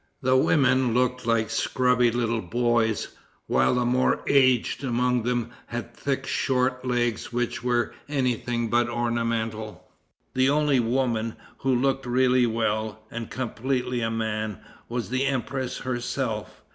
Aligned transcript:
The 0.23 0.35
women 0.35 0.95
looked 0.95 1.27
like 1.27 1.51
scrubby 1.51 2.09
little 2.09 2.41
boys, 2.41 3.09
while 3.45 3.75
the 3.75 3.85
more 3.85 4.23
aged 4.25 4.83
among 4.83 5.21
them 5.21 5.51
had 5.67 5.93
thick 5.95 6.25
short 6.25 6.83
legs 6.83 7.31
which 7.31 7.63
were 7.63 7.93
any 8.09 8.33
thing 8.33 8.67
but 8.67 8.89
ornamental. 8.89 9.87
The 10.33 10.49
only 10.49 10.79
woman 10.79 11.35
who 11.59 11.75
looked 11.75 12.07
really 12.07 12.47
well, 12.47 13.03
and 13.11 13.29
completely 13.29 14.01
a 14.01 14.09
man, 14.09 14.57
was 14.89 15.11
the 15.11 15.27
empress 15.27 15.77
herself. 15.77 16.63